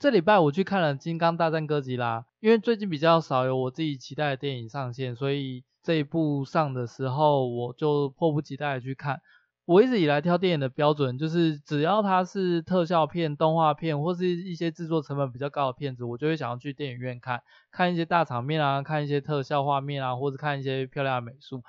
[0.00, 9.20] 这礼拜我去看了《金刚大战哥吉拉》，因为最近比较少有我自己期待的电影上线，所以这一部上的时候我就迫不及待的去看。
[9.66, 21.62] 我一直以来挑电影的标准就是，只要它是特效片、动画片或是一些制作成本比较高的片子，我就会想要去电影院看，看一些大场面啊，看一些特效画面啊，或者看一些漂亮的美术。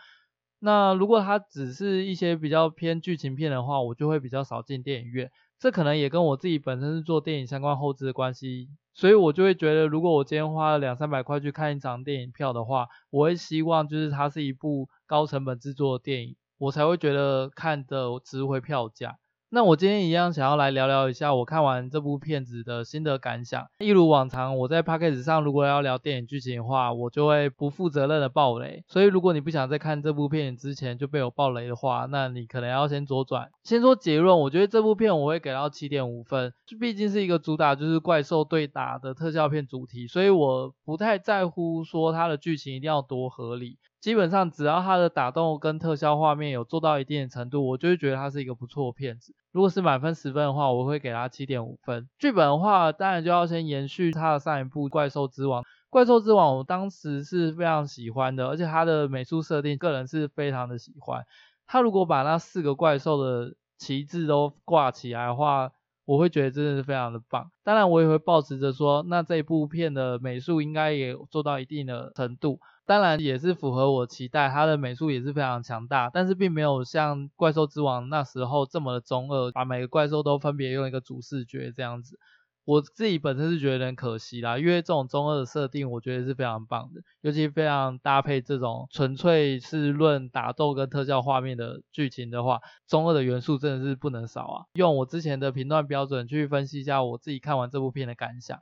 [0.59, 5.29] 那如果它只是一些比较偏剧情片的话，我就会比较少进电影院。
[5.61, 16.35] 这可能也跟我自己本身是做电影相关后置的关系，所以我就会觉得，如果我今天花了两三百块去看一场电影票的话，我会希望就是它是一部高成本制作的电影。
[16.57, 19.19] 我才会觉得看的值回票价。
[19.53, 23.67] 那我今天一样想要来聊聊一下我看完这部片子的心得感想。
[23.79, 28.81] 一如往常，我在 Podcast 上如果要聊电影剧情的话，我就会不负责任的爆雷。
[28.87, 33.49] 所以如果你不想在看这部片之前就被我爆雷的话，那你可能要先左转。
[33.65, 36.53] 先说结论，我觉得这部片我会给到七点五分。
[36.65, 43.77] 这毕竟是一个主打就是怪兽对打的特效片主题，所以我不太在乎说它的剧情一定要多合理。
[44.01, 49.35] 基本上只要它的打斗跟特效画面有做到一定的程度，我就会觉得它是一个不错的片子。
[49.51, 52.09] 如果是满分十分的话，我会给它七点五分。
[52.17, 55.61] 剧本的话，当然就要先延续它的上一部《怪兽之王》。
[55.91, 61.23] 《怪兽之王》我当时是非常喜欢的，而且它的美术设定，个人是非常的喜欢。
[61.67, 65.71] 它如果把那四个怪兽的旗帜都挂起来的话，
[66.05, 67.51] 我会觉得真的是非常的棒。
[67.63, 72.59] 当然，我也会抱持着说，那这一部片的美术应该也做到一定的程度。
[72.85, 82.19] 当然也是符合我期待，它的美术也是非常强大，但是并没有像怪兽之王那时候这么的中二，把每个怪兽都分别用一个主视觉这样子。
[82.63, 94.65] 我自己本身是觉得有点可惜啦，因为这种中二的设定，我觉得是非常棒的，尤其非常搭配这种纯粹是论打斗跟特效画面的剧情的话，中二的元素真的是不能少啊。
[94.73, 98.59] 用我之前的评断标准去分析一下我自己看完这部片的感想，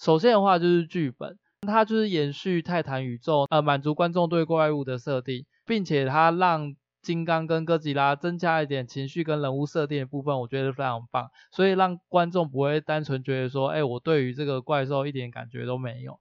[0.00, 1.38] 首先的话就是剧本。
[1.62, 11.30] 它就是延续泰坦宇宙，呃，满足观众对怪物的设定，并且它让金刚跟哥吉拉增加一点情绪跟人物设定的部分，我觉得非常棒。
[11.52, 16.18] 所以让观众不会单纯觉得说，哎，我对于这个怪兽一点感觉都没有。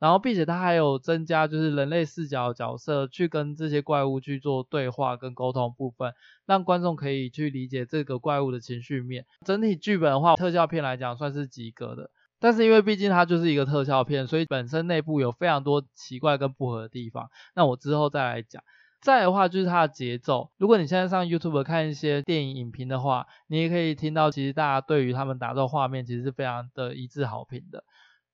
[0.00, 6.12] 然后，并且它还有增加就是人类视角角色去跟这些怪物去做对话跟沟通部分，
[6.44, 9.24] 让观众可以去理解这个怪物的情绪面。
[9.46, 12.10] 整体剧本的话，特效片来讲算是及格的。
[12.44, 17.30] 但是因为毕竟它就是一个特效片，所以本身内部有非常多奇怪跟不合的地方。
[17.54, 18.62] 那我之后再来讲。
[19.00, 20.50] 再来的话就是它的节奏。
[20.58, 27.82] 如果你现在上 YouTube 看一些电影影评的话，你也可以听到，其实大家对于他们打造画面其实是非常的一致好评的。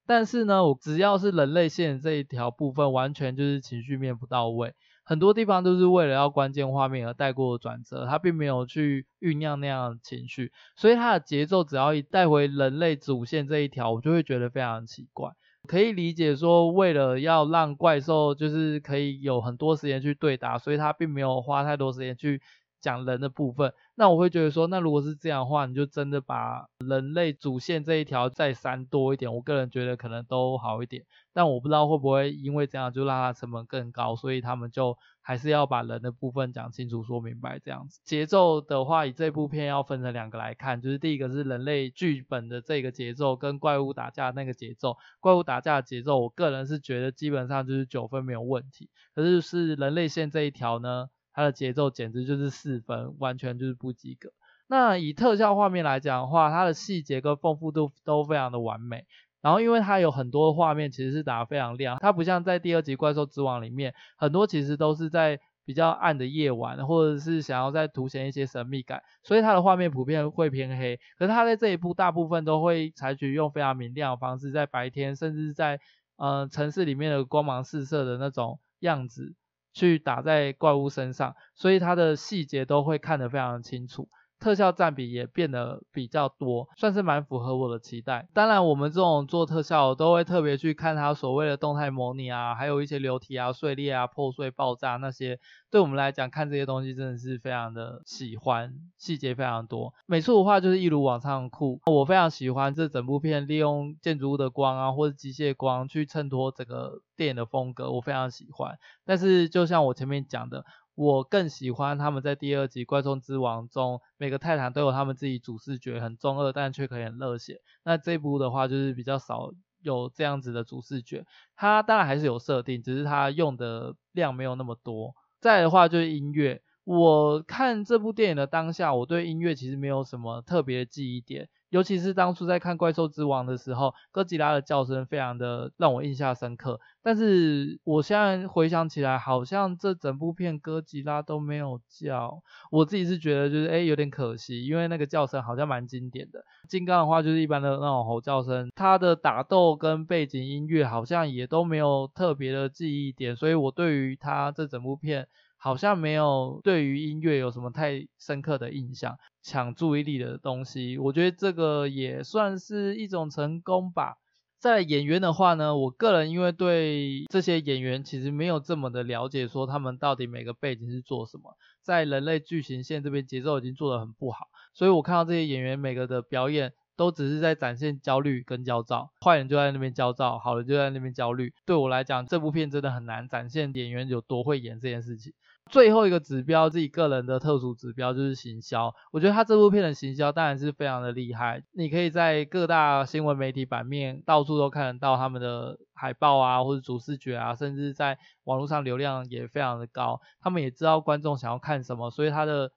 [0.08, 4.74] 但是呢，我只要是人类线这一条部分，完全就是情绪面不到位。
[5.10, 15.32] 很多地方都是为了要关键画面而带过转折，它并没有去酝酿那样的情绪，所以它的节奏只要一带回人类主线这一条，我就会觉得非常奇怪。
[15.66, 22.40] 可以理解说，为了要让怪兽就是可以有很多时间去对打，所以它并没有花太多时间去
[22.80, 23.72] 讲人的部分。
[23.94, 31.04] 那我会觉得说，那如果是这样的话，你就真的把人类主线这一条再删多一点，我个人觉得可能都好一点。
[31.32, 38.00] 但我不知道会不会因为这样就让它成本更高，所以他们就还是要把人的部分讲清楚、说明白这样子。
[38.04, 44.96] 节奏的话，以这部片要分成两个来看，就是第一个是人类剧本的这个节奏，跟怪物打架那个节奏。
[45.20, 48.88] 怪物打架的节奏，我个人是觉得基本上就是九分没有问题。
[49.14, 51.10] 可是是人类线这一条呢？
[51.32, 54.30] 它的节奏简直就是四分，完全就是不及格。
[54.66, 59.04] 那以特效画面来讲的话，它的细节跟丰富度都非常的完美。
[59.42, 71.00] 然后因为它有很多画面其实是打得非常亮，它不像在第二集《怪兽之王》里面，很多其实都是在比较暗的夜晚，或者是想要再凸显一些神秘感，所以它的画面普遍会偏黑。
[71.16, 75.80] 可是它在这一部大部分都会采取用非常明亮的方式，在白天甚至在
[76.16, 79.34] 呃城市里面的光芒四射的那种样子。
[79.80, 84.10] 去打在怪物身上，所以它的细节都会看得非常清楚。
[84.40, 88.26] 特效占比也变得比较多，算是蛮符合我的期待。
[88.32, 95.38] 当然，我们这种做特效都会特别去看它所谓的动态模拟啊，还有一些流体啊、碎裂啊、破碎、爆炸那些。
[95.70, 99.94] 对我们来讲，看这些东西真的是非常的喜欢，细节非常多。
[100.06, 108.76] 美术的话就是一如往常酷，我非常喜欢这整部片利用建筑物的光啊，或者机械光去衬托整个电影的风格，我非常喜欢。
[109.04, 110.64] 但是就像我前面讲的。
[110.94, 117.60] 我更喜欢他们在第二集《怪兽之王》中，每个泰坦都有他们自己主视觉，很中二，但却可以很热血。
[117.84, 119.50] 那这部的话就是比较少
[119.80, 121.24] 有这样子的主视觉，
[121.56, 125.14] 它当然还是有设定，只是它用的量没有那么多。
[125.40, 126.62] 再的话就是音乐。
[126.90, 131.48] 我看这部电影的当下，我对音乐其实没有什么特别的记忆点。
[131.68, 136.80] 尤其是当初在看《怪兽之王》的时候，哥吉拉的叫声非常的让我印象深刻。
[137.00, 142.42] 但是我现在回想起来，好像这整部片哥吉拉都没有叫。
[142.72, 146.44] 我自己是觉得就是诶有点可惜，因为那个叫声好像蛮经典的。
[146.68, 155.28] 金刚的话就是一般的那种吼叫声，它的打斗跟背景音乐好像也都没有特别的记忆点，所以我对于它这整部片。
[155.62, 164.16] 好像没有对于音乐有什么太深刻的印象，抢注意力的东西，我觉得这个也算是一种成功吧。
[164.58, 181.54] 在演员的话呢，我个人因为对这些演员其实没有这么的了解，说他们到底每个背景是做什么，在人类剧情线这边节奏已经做得很不好，所以我看到这些演员每个的表演都只是在展现焦虑跟焦躁，坏人就在那边焦躁，好人就在那边焦虑。
[181.64, 185.32] 对我来讲，这部片真的很难展现演员有多会演这件事情。
[185.70, 188.92] 最后一个指标，自己个人的特殊指标就是行销。
[189.12, 200.20] 我觉得他这部片的行销当然是非常的厉害，你可以在各大新闻媒体版面到处都看得到他们的海报啊，或者主视觉啊，甚至在网络上流量也非常的高。
[200.40, 202.72] 他们也知道观众想要看什么，所以他的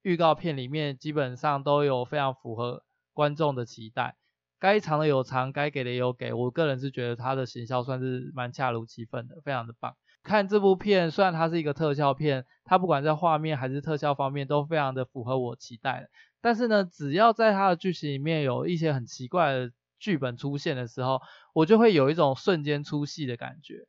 [0.00, 2.82] 预告片里面基本上都有非常符合
[3.12, 4.16] 观众的期待，
[4.58, 6.32] 该藏的有藏，该给的也有给。
[6.32, 9.94] 我个人是觉得他的行销算是蛮恰如其分的，非常的棒。
[10.22, 16.08] 看这部片，虽然它是一个特效片，它不管在画面还是特效方面都非常的符合我期待。
[16.40, 21.20] 但是呢，只要在它的剧情里面有一些很奇怪的剧本出现的时候，
[21.52, 23.86] 我就会有一种瞬间出戏的感觉。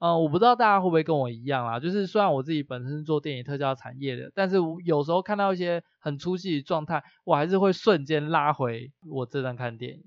[0.00, 10.04] 嗯，我不知道大家会不会跟我一样啊，就是虽然我自己本身是做电影特效产业的，但是有时候看到一些很出戏的状态，我还是会瞬间拉回我这段看电影。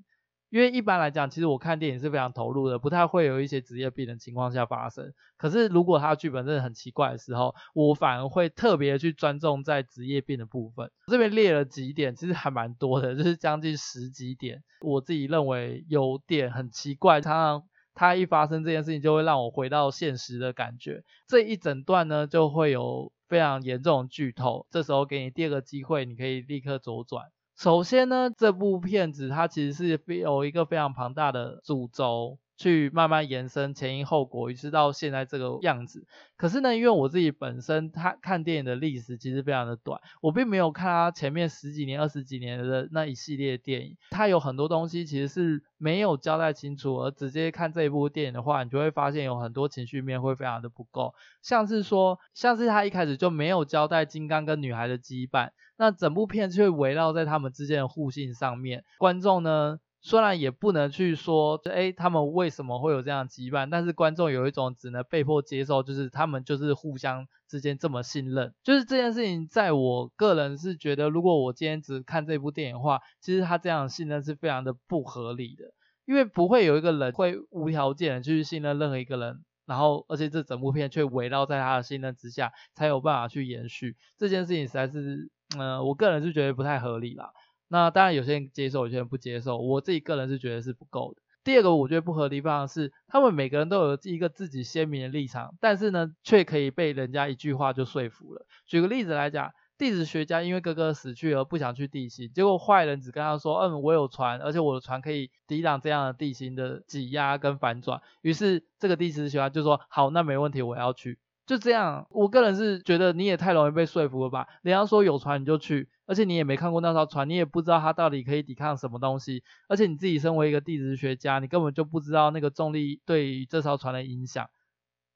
[0.49, 5.13] 因为一般来讲，其实我看电影是非常投入的，不太会有一些职业病的情况下发生。
[5.37, 10.89] 可是如果他剧本真的很奇怪的时候，我反而会特别去专注在职业病的部分。
[11.07, 14.63] 这边列了几点，其实还蛮多的，就是将近十几点。
[14.81, 17.63] 我自己认为有点很奇怪，常常
[17.93, 21.03] 他一发生这件事情，就会让我回到现实的感觉。
[21.27, 24.65] 这一整段呢，就会有非常严重的剧透。
[24.71, 27.25] 这时候给你第二个机会，你可以立刻左转。
[27.57, 32.37] 首先呢，这部片子它其实是有一个非常庞大的主轴。
[32.57, 36.05] 去慢慢延伸前因后果，于是到现在这个样子。
[36.35, 68.53] 可是呢，因为我自己本身他看电影的历史其实非常的短，我并没有看他前面十几年、二十几年的那一系列电影，他有很多东西其实是没有交代清楚，而直接看这一部电影的话，你就会发现有很多情绪面会非常的不够，像是说，像是他一开始就没有交代金刚跟女孩的羁绊，那整部片却围绕在他们之间的互信上面，观众呢，虽然也不能去说，诶，他们为什么会有这样羁绊，但是观众有一种只能被迫接受，就是他们就是互相之间这么信任。
[68.63, 75.65] 就是这件事情，在我个人是觉得，如果我今天只看这部电影的话，其实他这样的信任是非常的不合理的，
[76.05, 83.97] 因为不会有一个人会无条件的去信任任何一个人，然后而且这整部片却围绕在他的信任之下，才有办法去延续。
[84.17, 87.31] 这件事情实在是，嗯、我个人是觉得不太合理啦。
[87.67, 89.57] 那当然，有些人接受，有些人不接受。
[89.57, 91.21] 我自己个人是觉得是不够的。
[91.43, 98.45] 第二个，我觉得不合理的地方是，他们每个人都有一个自己鲜明的立场，但是呢，却可以被人家一句话就说服了。
[98.65, 114.47] 举个例子来讲，地质学家因为哥哥死去而不想去地心，结果坏人只跟他说：“嗯，我有船，而且我的船可以抵挡这样的地心的挤压跟反转。”于是这个地质学家就说：“好，那没问题，我要去。”就这样，我个人是觉得你也太容易被说服了吧？
[114.63, 115.87] 人家说有船你就去。
[116.07, 119.43] 而且你也没看过那艘船，你也不知道它到底可以抵抗什么东西。
[119.67, 124.49] 而且你自己身为一个地质学家，你根本就不知道那个重力对于这艘船的影响。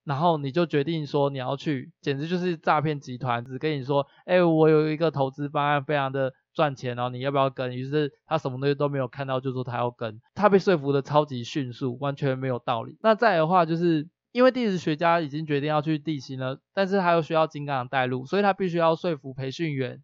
[0.04, 7.78] 然后你就决定说你要去，简直就是诈骗集团，只跟你说，哎，我有一个投资方案，非常的赚钱，然后你要不要跟？
[7.78, 10.20] 于是他什么东西都没有看到，就说他要跟。
[10.34, 12.98] 他被说服的超级迅速，完全没有道理。
[13.02, 20.02] 那再的话，就是因为地质学家已经决定要去地心了，但是他又需要金刚带路，所以他必须要说服培训员。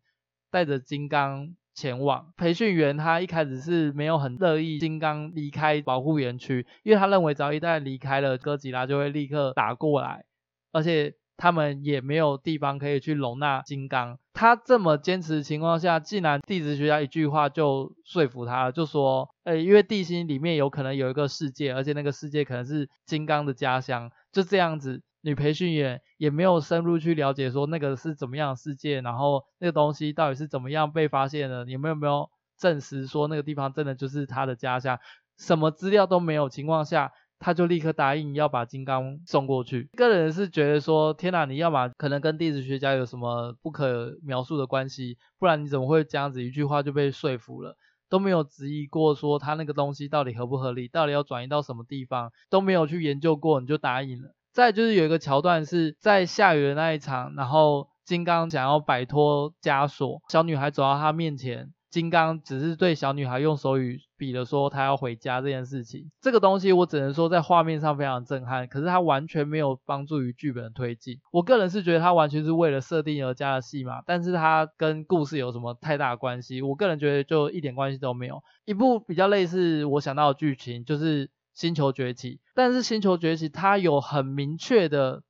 [0.50, 10.26] 带着金刚前往，培训员他一开始是没有很乐意金刚离开保护园区，因为他认为只要一旦离开了，哥吉拉就会立刻打过来，
[10.72, 14.18] 而且他们也没有地方可以去容纳金刚。
[14.34, 25.02] 他这么坚持的情况下，竟然地质学家一句话就说服他了，就说，呃，因为地心里面有可能有一个世界，而且那个世界可能是金刚的家乡，就这样子。
[25.28, 34.98] 女培训员也没有深入去了解说那个是怎么样的世界，然后那个东西到底是怎么样被发现的，有没有没有证实说那个地方真的就是他的家乡，
[35.38, 39.90] 什么资料都没有情况下，他就立刻答应要把金刚送过去。
[39.98, 47.76] 个人是觉得说，天哪，你要么可能跟地质学家有什么不可描述的关系，不然你怎么会这样子一句话就被说服了？
[48.08, 54.37] 都没有质疑过说他那个东西到底合不合理，到底要转移到什么地方，都没有去研究过，你就答应了。
[54.58, 61.72] 再就是有一个桥段是在下雨的那一场，然后金刚想要摆脱枷锁，小女孩走到他面前。
[61.92, 71.20] 金刚只是对小女孩用手语比了说他要回家这件事情，这个东西我只能说在画面上非常震撼，可是它完全没有帮助于剧本的推进。
[71.32, 76.64] 我个人是觉得它完全是为了设定而加的戏码，但是它跟故事有什么太大的关系？
[76.64, 78.44] 我个人觉得就一点关系都没有。
[78.66, 85.24] 一部比较类似我想到的剧情就是《星球崛起》，但是《星球崛起》它有很明确的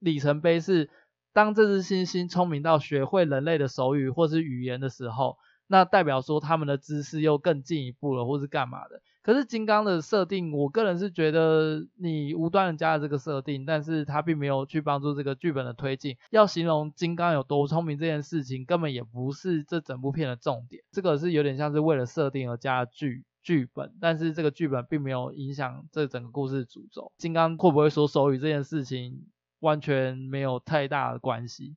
[0.00, 0.90] 里程碑，是
[1.32, 5.36] 当这只猩猩聪明到学会人类的手语或是语言的时候。
[5.72, 9.00] 那代表说他们的知识又更进一步了，或是干嘛的？
[9.22, 16.16] 可是金刚的设定，我个人是觉得你无端的加了这个设定，但是他并没有去帮助这个剧本的推进。
[16.30, 20.82] 要形容金刚有多聪明这件事情，根本也不是这整部片的重点。
[20.90, 27.12] 这个是有点像是为了设定而加剧剧本，但是这个剧本并没有影响这整个故事的主轴。
[27.16, 29.26] 金刚会不会说手语这件事情，
[29.60, 31.76] 完全没有太大的关系。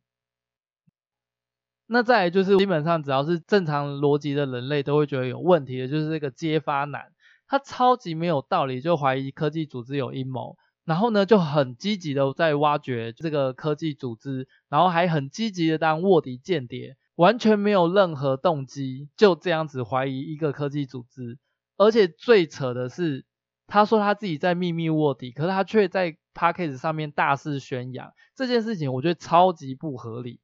[1.86, 7.12] 那再来就是基本上只要是正常逻辑的人类都会觉得有问题的，就是这个揭发男，
[7.46, 21.38] 他超级没有道理就怀疑科技组织有阴谋，然后呢就很积极的在挖掘这个科技组织，然后还很积极的当卧底间谍，完全没有任何动机，就这样子怀疑一个科技组织，
[21.78, 23.26] 而且最扯的是，
[23.68, 30.40] 他说他自己在秘密卧底，可是他却在 Podcast 上面大肆宣扬这件事情，我觉得超级不合理。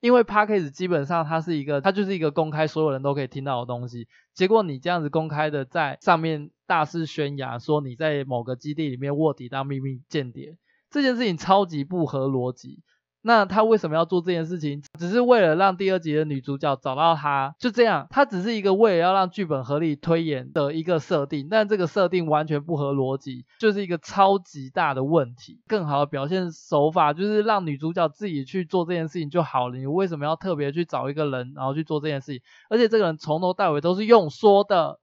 [0.00, 4.08] 因为 Podcast 基本上它是一个，它就是一个公开所有人都可以听到的东西。
[4.34, 10.56] 结果你这样子公开的在上面大肆宣扬说你在某个基地里面卧底当秘密间谍，
[10.90, 12.82] 这件事情超级不合逻辑。
[13.24, 14.82] 那他为什么要做这件事情？
[14.98, 18.08] 只是为了让第二集的女主角找到他，就这样。
[18.10, 25.60] 他只是一个为了要让剧本合理推演的一个设定，但这个设定完全不合逻辑，就是一个超级大的问题。
[25.68, 29.76] 更好的表现手法就是让女主角自己去做这件事情就好了。
[29.76, 32.42] 你为什么要特别去找一个人，然后去做这件事情？
[32.70, 34.98] 而且这个人从头到尾都是用说的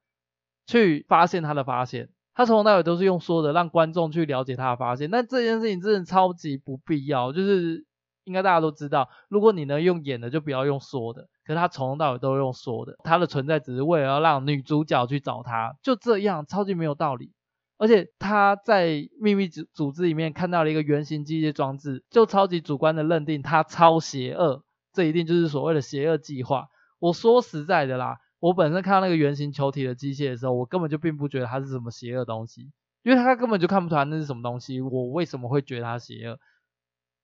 [0.67, 5.09] 去发现他的发现，他从头到尾都是用说的让观众去了解他的发现。
[5.09, 7.85] 但这件事情真的超级不必要，就是。
[8.23, 11.27] 应该大家都知道，如果你能用演的，就不要用说的。
[11.45, 17.31] 可是他从头到尾都用说的，他的存在只是为了要让女主角去找他，就这样，超级没有道理。
[17.77, 26.67] 而且他在秘密组组织里面看到了一个圆形机械装置，就超级主观的认定他超邪恶，这一定就是所谓的邪恶计划。
[26.99, 32.69] 我说实在的啦，我本身看到那个圆形球体的机械的时候，我根本就并不觉得它是什么邪恶东西，
[33.03, 36.37] 因为他根本就看不出来那是什么东西，我为什么会觉得它邪恶？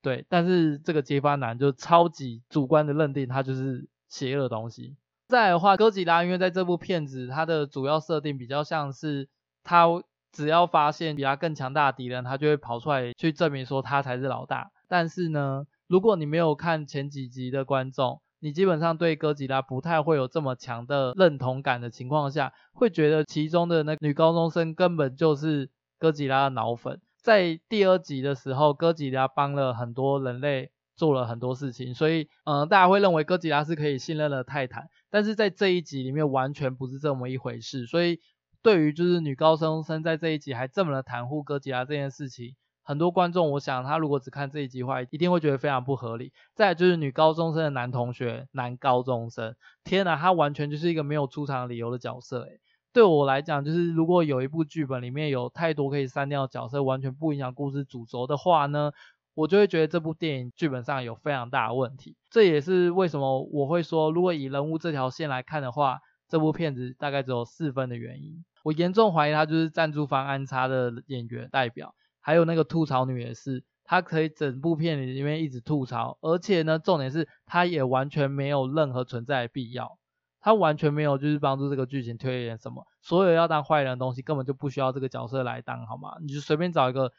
[0.05, 4.95] 对，但是这个揭发男就超级主观的认定他就是邪恶的东西。
[5.27, 9.27] 再的话，哥吉拉因为在这部片子，它的主要设定比较像是
[9.63, 9.87] 他
[10.31, 14.69] 只要发现比他更强大的敌人，他就会跑出来去证明说他才是老大。
[14.87, 27.01] 但是呢，如果你没有看前几集的观众，你基本上对哥吉拉不太会有这么强的认同感的情况下，会觉得其中的那女高中生根本就是哥吉拉的脑粉。
[27.25, 34.89] 在第二集的时候，哥吉拉帮了很多人类做了很多事情，所以，嗯、大家会认为哥吉拉是可以信任的泰坦。
[35.09, 37.87] 但是在这一集里面，完全不是这么一回事。
[37.87, 38.19] 所以，
[38.61, 46.31] 对于就是女高中生在这一集还这么的袒护哥吉拉这件事情，很多观众，我想他如果只看这一集的话，一定会觉得非常不合理。
[46.53, 52.59] 再来就是女高中生的男同学，男高中生，天哪，他完全就是一个没有出场理由的角色，诶。
[52.95, 58.93] 对我来讲，就是如果有一部剧本里面有太多可以删掉角色，完全不影响故事主轴的话呢，
[59.33, 62.15] 我就会觉得这部电影剧本上有非常大的问题。
[62.29, 65.99] 这也是为什么我会说，如果以人物这条线来看的话，
[66.29, 68.45] 这部片子大概只有四分的原因。
[68.63, 79.97] 我严重怀疑他就是赞助方安插的演员代表，还有那个吐槽女也是，她可以整部片里面一直吐槽，而且呢，重点是她也完全没有任何存在的必要。
[80.45, 86.17] 他完全没有就是帮助这个剧情推演什么，所有要当坏人的东西根本就不需要这个角色来当，好吗？
[86.21, 87.11] 你就随便找一个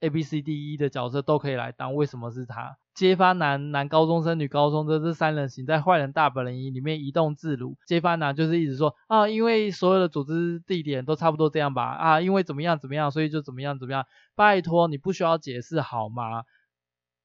[0.00, 2.78] A B C D E 的角色都可以来当，为什么是他？
[2.94, 16.44] 揭发男、男高中生、女高中生这三人行在坏人大本营里面移动自如，揭发男就是一直说啊，因为所有的组织地点都差不多这样吧，啊，因为怎么样怎么样，所以就怎么样怎么样，拜托你不需要解释好吗？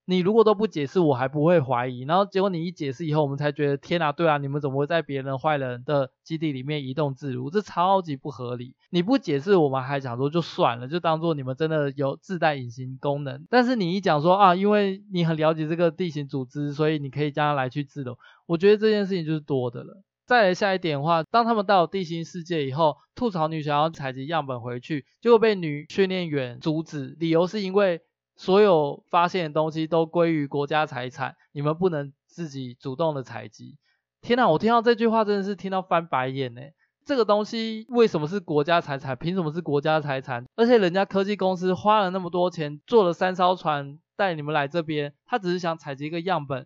[0.07, 2.01] 你如果都不解释，我还不会怀疑。
[2.01, 7.49] 然后结果你一解释以后，我们才觉得天啊，对啊，你们怎么会在别人坏人的基地里面移动自如？
[7.49, 8.75] 这超级不合理。
[8.91, 13.47] 你不解释，我们还想说就算了，就当做你们真的有自带隐形功能。
[13.49, 18.15] 但是你一讲说啊，因为你很了解这个地形组织，所以你可以将它来去自如。
[18.45, 20.03] 我觉得这件事情就是多的了。
[20.27, 28.01] 再来下一点的话，当他们到地心世界以后，吐槽女想要采集样本回去，结果被女训练员阻止，理由是因为。
[28.35, 33.77] 所有发现的东西都归于国家财产，你们不能自己主动的采集。
[34.21, 36.61] 天哪，我听到这句话真的是听到翻白眼呢。
[37.05, 39.15] 这个东西为什么是国家财产？
[39.15, 40.45] 凭什么是国家财产？
[40.55, 46.65] 而且人家科技公司花了那么多钱，坐了三艘船带你们来这边，他只是想采集一个样本，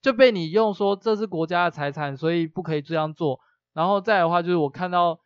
[0.00, 3.40] 就被你用说这是国家的财产，所以不可以这样做。
[3.72, 5.20] 然后再的话，就是我看到。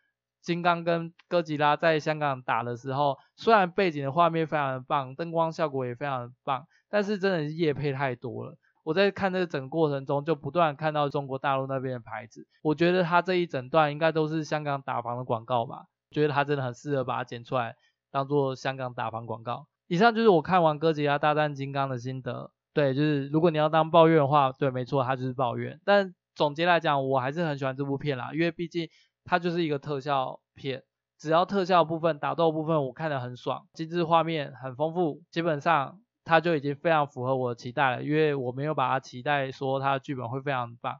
[0.45, 8.55] 金刚跟哥吉拉在香港打的时候，虽然背景的画面非常的棒，灯光效果也非常的棒，但是真的是业配太多了。
[8.83, 17.75] 我在看这个整个过程中，就不断看到中国大陆那边的牌子，我觉得他这一整段应该都是香港打房的广告吧，觉得他真的很适合把它剪出来
[18.11, 19.65] 当做香港打房广告。
[19.87, 22.51] 以上就是我看完哥吉拉大战金刚的心得。
[22.71, 25.79] 对，就是如果你要当抱怨的话，对，没错，他就是抱怨。
[25.83, 28.87] 但总结来讲，我还是很喜欢这部片啦，因为毕竟。
[29.25, 30.83] 它就是一个特效片，
[31.17, 40.97] 只要特效部分、打斗部分我看得很爽，精致画面很丰富，基本上它就已经非常符合我的期待了，因为我没有把它期待说它的剧本会非常棒。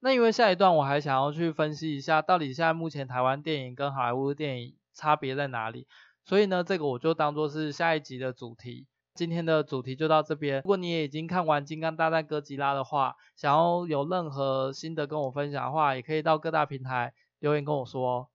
[0.00, 5.86] 那因为下一段我还想要去分析一下，到底现在目前台湾电影跟好莱坞电影差别在哪里，
[6.24, 8.86] 所以呢，这个我就当做是下一集的主题。
[9.14, 10.60] 今天的主题就到这边。
[10.60, 17.14] 如果你也已经看完《金刚大战哥吉拉》的话，想要有任何心得跟我分享的话，也可以到各大平台。
[17.40, 18.28] 留言跟我说哦。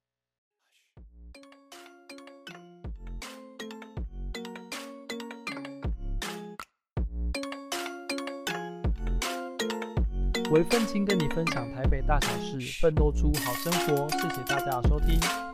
[10.51, 14.09] 微奋青跟你分享台北大小事，奋斗出好生活。
[14.09, 15.50] 谢谢大家的收听。